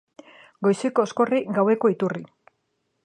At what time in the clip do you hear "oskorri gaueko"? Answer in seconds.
1.09-1.93